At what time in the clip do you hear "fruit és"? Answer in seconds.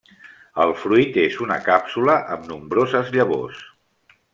0.83-1.37